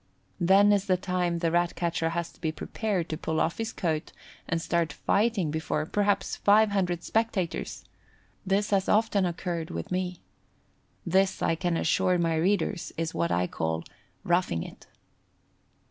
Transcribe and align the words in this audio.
Then 0.39 0.71
is 0.73 0.85
the 0.87 0.97
time 0.97 1.37
the 1.37 1.51
Rat 1.51 1.75
catcher 1.75 2.09
has 2.09 2.31
to 2.31 2.41
be 2.41 2.51
prepared 2.51 3.07
to 3.09 3.17
pull 3.19 3.39
off 3.39 3.59
his 3.59 3.71
coat 3.71 4.11
and 4.49 4.59
start 4.59 4.91
fighting 4.91 5.51
before, 5.51 5.85
perhaps, 5.85 6.35
500 6.37 7.03
spectators. 7.03 7.83
This 8.43 8.71
has 8.71 8.89
often 8.89 9.27
occurred 9.27 9.69
with 9.69 9.91
me. 9.91 10.23
This, 11.05 11.43
I 11.43 11.53
can 11.53 11.77
assure 11.77 12.17
my 12.17 12.33
readers, 12.35 12.91
is 12.97 13.13
what 13.13 13.31
I 13.31 13.45
call 13.45 13.83
"roughing 14.25 14.63
it." 14.63 14.87